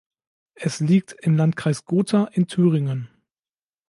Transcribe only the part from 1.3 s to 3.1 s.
Landkreis Gotha in Thüringen.